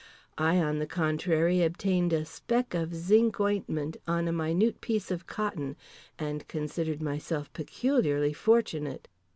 I, 0.39 0.57
on 0.57 0.79
the 0.79 0.87
contrary, 0.87 1.61
obtained 1.61 2.11
a 2.11 2.25
speck 2.25 2.73
of 2.73 2.95
zinc 2.95 3.39
ointment 3.39 3.97
on 4.07 4.27
a 4.27 4.31
minute 4.31 4.81
piece 4.81 5.11
of 5.11 5.27
cotton, 5.27 5.75
and 6.17 6.47
considered 6.47 7.03
myself 7.03 7.53
peculiarly 7.53 8.33
fortunate. 8.33 9.07